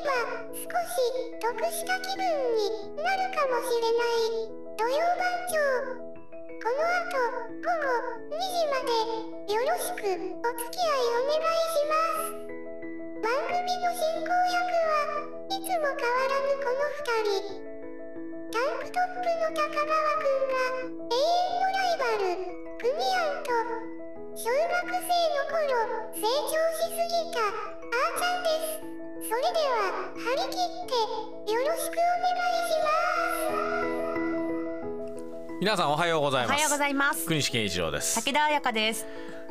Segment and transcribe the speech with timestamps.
[0.00, 0.08] ば
[0.56, 0.96] 少し
[1.40, 2.24] 得した気分
[2.56, 4.48] になるかもしれない。
[4.76, 6.08] 土曜番長？
[6.62, 7.18] この後
[7.60, 7.90] 午後
[8.30, 12.52] 2時までよろしくお付き合いお願いします。
[13.20, 15.60] 番組の進行役はい。
[15.62, 17.62] つも変わらぬこの2人
[18.50, 22.34] タンクトップの高川くんが永遠のライバル
[22.78, 23.52] クミアンと
[24.42, 25.70] 小学生の頃
[26.16, 28.82] 成長しすぎたあーちゃんです。
[29.28, 29.70] それでは
[30.16, 30.98] 張り切って
[31.52, 32.90] よろしくお願いしま
[34.90, 35.58] す。
[35.60, 36.50] 皆さんおはようございます。
[36.50, 37.24] おはようございます。
[37.24, 38.16] 国西健一郎です。
[38.20, 39.06] 武田彩香です。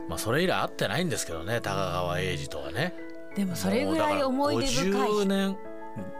[0.09, 2.93] まあそれ以来会ってないんですけどね高川英二とはね。
[3.33, 4.91] でもそれぐらい思い出深い。
[4.91, 5.57] もうだから50年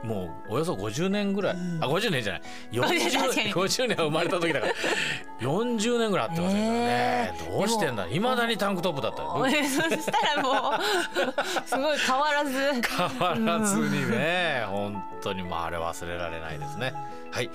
[0.03, 2.41] もうおよそ50年ぐらい、あ50年じゃない。
[2.75, 3.53] 確かに。
[3.53, 4.73] 40, 50年生まれた時だから。
[5.39, 7.33] 40年ぐらい会ってますからね、え。
[7.37, 8.07] ーどうしてんだ。
[8.07, 9.37] いまだにタンクトップだったよ。
[9.39, 10.79] そしたらもう
[11.65, 12.51] すごい変わらず。
[12.81, 16.93] 変わらずにね、本当にまああれ忘れられないですね。
[17.31, 17.49] はい。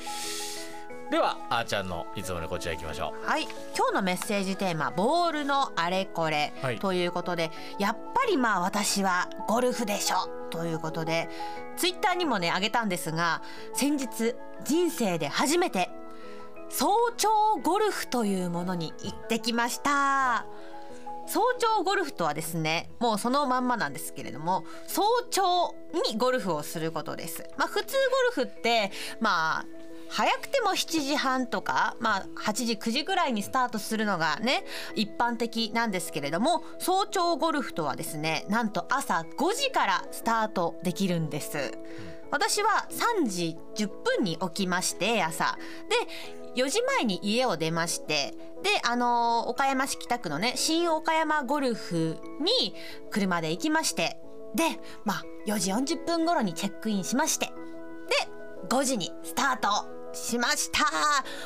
[1.10, 3.42] ではあーちゃんのいつものこちら行きましょはい。
[3.76, 6.78] 今日のメッセージテーマボールのあれこれ、はい。
[6.80, 11.28] ということでやっぱりまあ私はゴルフでしょということで
[11.76, 13.42] ツイッターにもねあげたんですが
[13.74, 15.90] 先日人生で初めて
[16.70, 17.28] 早朝
[17.62, 20.46] ゴルフというものに行ってきました。
[21.28, 25.74] 早朝ゴルフとはですねもうそのまんまなんですけれども早朝
[26.08, 27.44] にゴルフをすることです。
[27.56, 27.96] まあ普通
[28.34, 29.66] ゴルフってまあ
[30.08, 41.72] 早くても7時半とか、まあ、8時9時ぐらいにスタートするのがね一般的なんですけれども早朝ゴルフとはですねなんと朝5時からスタートできるんです。
[42.30, 42.88] 私は
[43.22, 45.56] 3時10分に起きまして朝
[45.88, 52.74] で4時前に家を出ましてであのー岡山市北区のね新岡山ゴルフに
[53.10, 54.18] 車で行きまして
[54.54, 57.50] でまあ4時40分頃にチェックインしまして
[58.68, 59.68] 5時にスタート
[60.12, 60.84] しました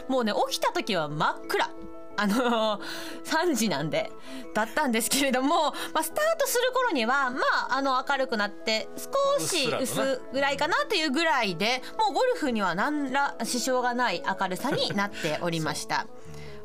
[0.09, 1.71] もうね起きた時は真っ暗
[2.17, 2.81] あのー、
[3.25, 4.11] 3時なんで
[4.53, 8.89] だったんですけれども、まあ、スタートする頃にはまああの明るくなって
[9.39, 16.07] 少し薄ぐらいかなというぐらいでもうゴルフには何ら支障がない明るさになっておりました。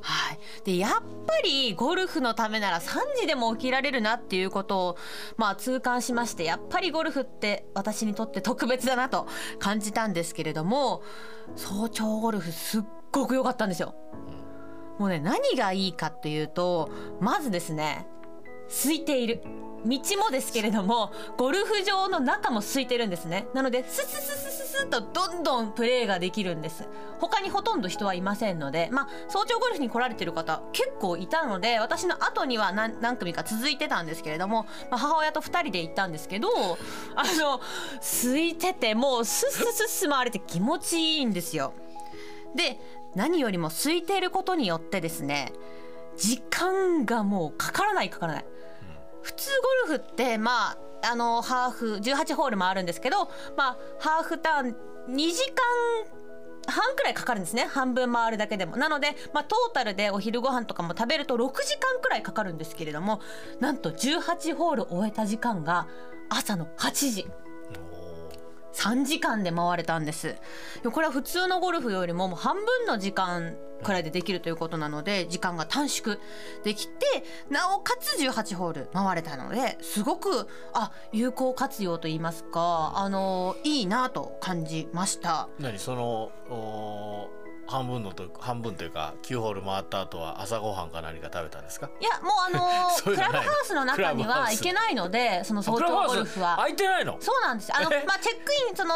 [0.08, 0.92] はい、でやっ
[1.26, 4.98] ぱりゴルフのためなら3時でも起きられるなっていうことを、
[5.36, 9.28] まあ、痛感しましてやっぱりゴルフって私にとって特別だなと
[9.58, 11.02] 感じたんですけれども
[11.56, 13.96] 早朝ゴルフすっごく良かったんですよ。
[15.00, 18.08] もうね何がいいかっていうとまずですね
[18.68, 19.42] 空いている。
[19.86, 23.48] 道もですけれどもゴルフ場の中も空いてるんですね。
[23.54, 26.88] なのでススススススッとどんどんプレーができるんです。
[27.20, 36.50] 他にほとんど人はいませんのでまあ早朝ゴルフに来られてる方結構いたので私の後には何何組か続いてたんですけれども、まあ、母親と2人で行ったんですけど
[37.16, 37.62] あの
[38.02, 41.74] 空いててもうスッスッスッス回れて気持ちいいんですよ
[42.54, 42.80] で
[43.16, 45.54] 何よりも空いていることによってですね
[46.18, 48.46] 時間がもうかからないかからない
[49.22, 49.50] 普通
[49.88, 53.26] ゴルフってまああのハーフ18ホールもあるんですけど
[53.56, 54.76] まあハーフターン
[55.10, 56.16] 2時間
[56.68, 57.66] 半くらいかかるんですね。
[57.66, 58.76] 半分回るだけでも。
[58.78, 63.22] なので、まあ、トータルでお昼ご飯とかも食べると6時間くらいかかるんですけれども
[63.60, 65.88] なんと18ホール終えた時間が
[66.30, 67.28] 朝の8時。
[68.76, 70.36] 3時間で回れたんです
[70.92, 76.18] これは普通のゴルフよりももう半分の時間くらいでできるということなので時間が短縮
[76.64, 76.94] できて
[77.50, 85.50] なおかつ18ホール回れたのですごくあ有効活用といいますかあのいいなと感じました。
[85.60, 85.78] 何？
[85.80, 87.30] そのお
[87.68, 91.90] 半分のと半分というか9ホール回った後は朝ごはんか何か食べたんですか？
[92.00, 96.56] いやもうあの そういうのないクラブハウスの中には行けないのでその早朝ゴルフは。
[96.58, 97.18] 空いてないの？
[97.20, 97.76] そうなんです。
[97.76, 98.04] あのえ？
[98.08, 98.94] まあチェックインその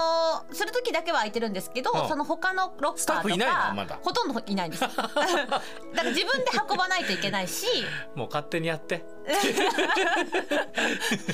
[0.51, 2.07] する時だけは空いてるんですけど、うん。
[2.07, 3.73] その他のロッカーとかいないの？
[3.75, 3.97] まだ。
[4.01, 5.11] ほとんどいないんです だか
[5.95, 7.65] ら自分で運ばないといけないし。
[8.15, 9.03] もう勝手にやって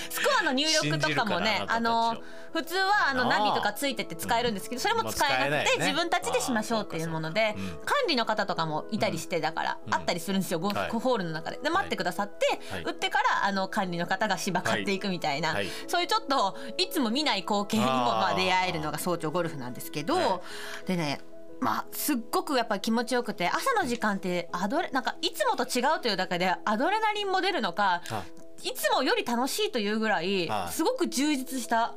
[0.09, 2.17] スコアの入力とかもねあの
[2.53, 7.53] 普通はあのナビとかついてて使えるんですけどそれも使えなくて自分たちでしましょうっていうもので
[7.85, 9.93] 管理の方とかもいたりしてだからうん。
[9.93, 10.89] あったりするんですよゴルはい。
[10.89, 11.57] フホールの中で。
[11.57, 12.83] で待ってくださってはい。
[12.83, 15.67] 打ってからあの管理の方が芝刈っていくみたいなはい。
[15.87, 20.41] そういうちょっといつも見ない光景にもまあ出会えるのが早朝ゴルフなんですけどは
[20.85, 21.19] でね
[21.59, 28.23] まあすっごくやっぱり気持ちよくて朝の時間ってアドレなんかいつもと違うというだけでアドレナリンも出るのかあ
[28.63, 28.73] い。
[28.73, 30.73] つもより楽しいというぐらいはい。
[30.73, 31.95] すごく充実した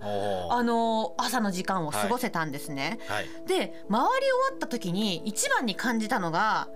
[0.50, 2.99] あの朝の時間を過ごせたんですね。
[3.08, 3.26] はい。
[3.46, 4.06] で回り終わ
[4.55, 6.69] った時に一番に感じたのが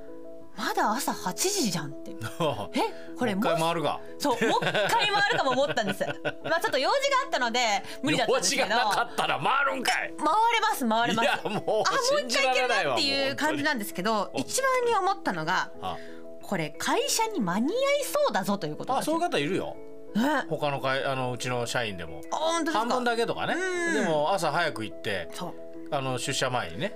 [0.56, 2.10] まだ朝8時じゃんって。
[2.78, 4.00] えこれもう一回回るが。
[4.18, 6.04] そうもう一回回るかも思ったんです。
[6.44, 8.76] まあちょっと用事があったので無理だったん用事ですけど。
[8.76, 9.94] がなかったら回るんかい。
[9.94, 11.26] 回れます回れます。
[11.26, 15.96] いやもうあもう信一回いけるなっていう感じなんですけど一番に思ったのがあ。
[16.42, 19.76] これ会社に間に合いそうだぞということあそういう方いるよ。
[20.14, 22.20] ね他の会あのうちの社員でも。
[22.30, 23.54] 半分だけとかね。
[23.54, 23.94] うん。
[23.94, 26.94] でも朝早く行ってそうあの出社前にね。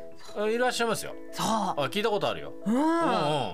[0.50, 1.14] いらっしゃいますよ。
[1.30, 2.54] そあ聞いたことあるよ。
[2.66, 2.82] ううん、う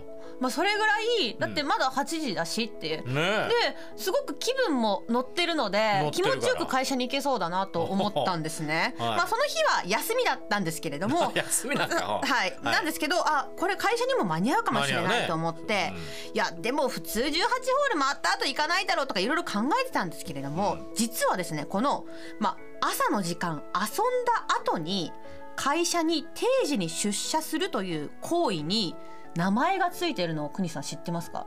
[0.09, 2.87] んまあそれぐらいだってまだ8時だしって。
[2.87, 8.95] いううんねですごく気分も乗ってるので気持ちよく会社に行けそうだなと思ったんですね。
[8.99, 9.09] はい。
[9.17, 11.33] まあその日は休みだったんですけれども。
[11.37, 12.21] 休みなんか。
[12.23, 15.93] はい、なんですけどあこれ会社にも間に合うかもしれないと思って、
[16.33, 22.05] いやでも普通18ホール回った後行かないだろうとかいろいろ考えてたんですけれども、実はですねこの、
[22.39, 25.13] まあ、朝の時間遊んだ後に
[25.57, 28.95] 会社に定時に出社するという行為に
[29.35, 31.47] 名前がついているのを国さん知ってますか？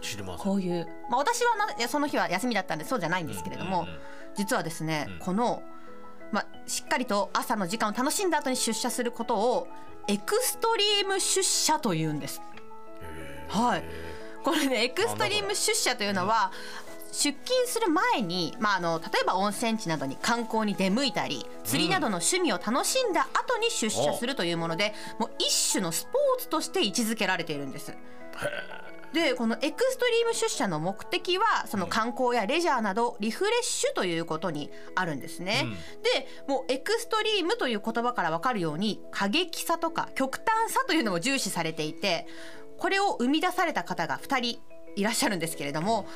[0.00, 0.44] 知りません。
[0.44, 3.86] こういう、まあ、私はなその日は休みだったんでそうじゃないんですけれども、
[4.36, 5.18] 実はですね、うん。
[5.18, 5.62] この、
[6.30, 9.68] まあ、しっかりと朝の時間を楽しんだ後に出社することを
[10.06, 12.40] エクストリーム出社というんです。
[13.48, 13.84] はい。
[14.44, 16.52] これねエクストリーム出社というのは
[17.12, 27.94] 出勤する前に、まあ、あの例えば温泉地などに観光に出向いたり釣りなどの趣味を楽しんだ後に出社するというものでもう一種のスポーツとして位置づけられているんです。
[29.12, 35.62] でこのエクストリーム出社の目的はその観光やレジャーなどリフレッシュということにあるんですね。
[35.64, 35.70] うん
[36.02, 42.26] でもうエクストリームという言葉から分かるように過激さとか極端さというのも重視されていて
[42.78, 44.60] これを生み出された方が2人
[44.98, 46.06] いらっしゃるんですけれども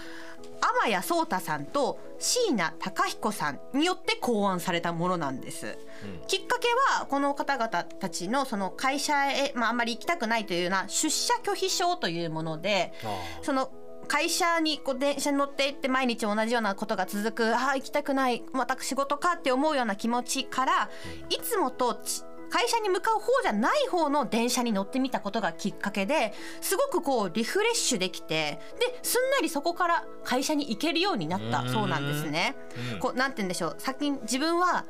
[0.61, 5.79] 天谷壮太さんと椎名貴彦さんによって考案されたものなんです。
[6.26, 6.69] きっかけ
[6.99, 13.73] はこの方々たちのその会社へ、まあ、あんまり行きたくないというような出社拒否症というものであその
[14.08, 20.90] 会社にこう電車に乗っていって毎日同じようなことが続くああ行きたくないまた仕事かって思うような気持ちから
[21.31, 32.54] いつもとち会社に向かう方じゃない方の電車に乗ってみたことがきっかけですごくこうリフレッシュできてですんなりそこから会社に行けるようになったそうなんですね。
[32.93, 34.84] うんこうなんて言うんでしょう先に自分は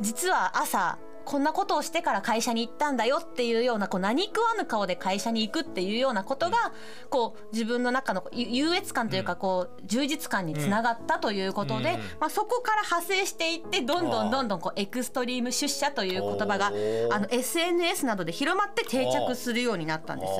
[0.00, 6.72] 実は朝こんなことをしてから会社に行ったんだよっていうようなこう何食わぬ顔で会社に行くっていうようなことが
[7.10, 12.00] こう自分の中のゆ優越感というかこう充実感につながったということで、うん。
[12.20, 16.70] まあ、そこから派生していってどんどんどんどんこうエクストリーム出社という言葉があ
[17.18, 20.32] の SNS などで広まって定着するようになったんです。
[20.32, 20.34] あ。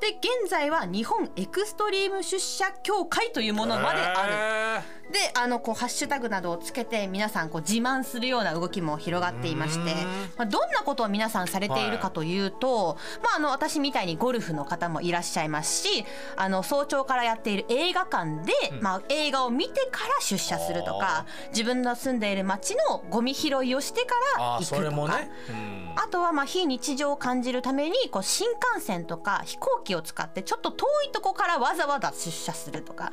[0.00, 4.97] で現在は日本エクストリーム出社協会というものまである。
[5.08, 9.94] るであのこうハッシュタグなどをつけて皆さんこう自慢するような動きも広がっていまして
[10.36, 16.04] まあ、どんなことを皆さんされているかというと、まあ、あの私みたいにゴルフの方もいらっしゃいますし
[16.36, 24.76] あの早朝からやっている映画館で、まあ、映画を見てから出社するとか自分の住んでいる町のゴミ拾いをしてからあ行くとか。
[24.76, 25.30] それもね。
[25.50, 25.92] うん。
[25.96, 33.12] あとはまあ非日常を感じるためにこう新幹線とか飛行機を使ってちょっと遠いとこからわざわざ出社するとか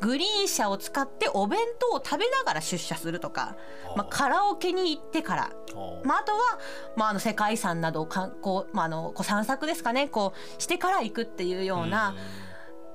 [0.00, 3.56] グリーン車を使ってお弁当を食べながら出社するとか、
[3.96, 6.06] まあ、カラオケに行ってから、あ。
[6.06, 6.38] まあ、あとは、
[6.96, 10.08] まあ、あの世界遺産などを観光、まあ、あのこう散策ですかね。
[10.08, 12.14] こうしてから行くっていうような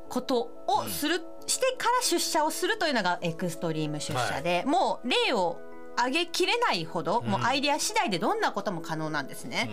[0.10, 5.60] ことをする、してから出社をするというのがエクストリーム出社で、もう例を
[5.96, 9.70] 挙げきれないほど、もうアイデア次第でどんなことも可能なんですね。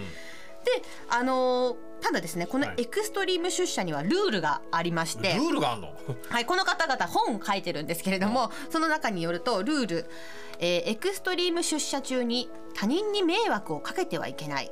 [0.64, 2.82] であのーただですねこのはい。
[2.82, 5.92] エクストリーム出社にはルールがありまして、ルールがあんの？
[6.28, 10.10] はい、この方々本を書いてるんですけれども、その中によるとルール、
[10.58, 14.70] えーエクストリーム出社中に他人に迷惑をかけてはいけない。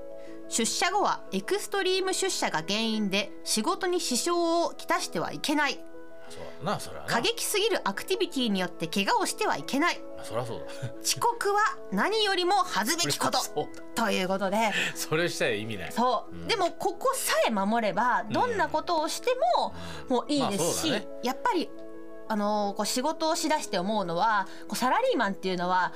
[0.48, 5.78] 出社後はエクストリーム出社が原因で仕事に支障をきたしてはいけない
[6.30, 7.08] そうだなそれはな。
[7.12, 10.00] 過激すぎるアクティビティによって怪我をしてはいけない。
[10.22, 10.64] そりゃそうだ。
[11.02, 11.60] 遅刻は
[11.92, 13.38] 何よりも恥ずべきこと。
[13.94, 14.72] ということで。
[14.94, 15.92] それしたら意味ない。
[15.92, 16.48] そう、うん。
[16.48, 19.74] でもここさえ守ればどんなことをしても
[20.08, 21.08] もういいですし、まあね。
[21.22, 21.70] やっぱり
[22.28, 25.92] あのーこう仕事をしだして思うのはこうサラリーマンっていうのは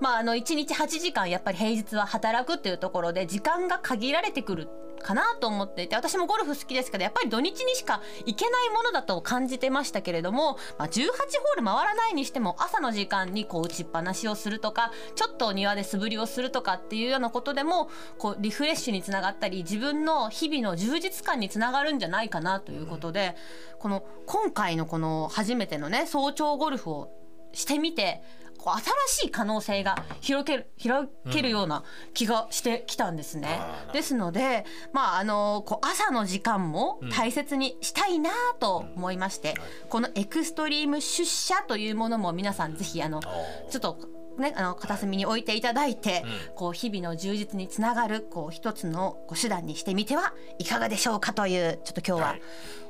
[0.00, 4.68] まああの1日8時間やっぱり平日は働くっていうところで時間が限られてくる
[5.04, 23.36] かなと思っていて私もゴルフ好きですけどやっぱり土日にしか行けないものだと感じてましたけれども、まあ、18ホール回らないにしても朝の時間にこう打ちっぱなしをするとかちょっと庭で素振りをするとかっていうようなことでもこうリフレッシュにつながったり自分の日々の充実感につながるんじゃないかなということで、
[23.78, 27.10] この今回のこの初めてのね早朝ゴルフを
[27.52, 28.22] してみて
[28.64, 33.58] こう新しい可能性が広げる広げるような気がしてきたんですね。
[33.60, 39.52] あーですので、まああのこう朝の時間も大切にしたいなと思いまして、
[39.90, 43.98] このエクストリーム出社というものも皆さんぜひあのちょっと
[44.38, 52.42] ね、あの片隅に置いていただいて、うこう日々の充実につながるこう一つのこう手段にしてみてはいかがでしょうかというちょっと今日ははい。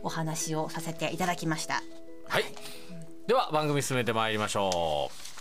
[0.04, 1.82] お話をさせていただきました。
[2.28, 2.44] はい。
[3.26, 5.33] では番組進めてまいりましょう